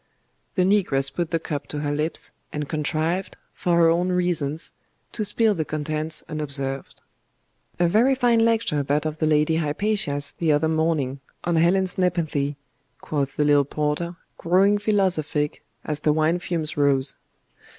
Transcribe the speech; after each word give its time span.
The 0.55 0.63
negress 0.63 1.13
put 1.13 1.29
the 1.29 1.37
cup 1.37 1.67
to 1.67 1.81
her 1.81 1.91
lips, 1.93 2.31
and 2.51 2.67
contrived, 2.67 3.37
for 3.51 3.75
her 3.77 3.87
own 3.91 4.09
reasons, 4.09 4.73
to 5.11 5.23
spill 5.23 5.53
the 5.53 5.63
contents 5.63 6.23
unobserved. 6.27 7.01
'A 7.79 7.87
very 7.87 8.15
fine 8.15 8.39
lecture 8.39 8.81
that 8.81 9.05
of 9.05 9.19
the 9.19 9.27
Lady 9.27 9.57
Hypatia's 9.57 10.31
the 10.39 10.53
other 10.53 10.67
morning, 10.67 11.19
on 11.43 11.57
Helen's 11.57 11.99
nepenthe,' 11.99 12.55
quoth 12.99 13.35
the 13.37 13.45
little 13.45 13.63
porter, 13.63 14.15
growing 14.39 14.79
philosophic 14.79 15.63
as 15.85 15.99
the 15.99 16.13
wine 16.13 16.39
fumes 16.39 16.75
rose. 16.75 17.13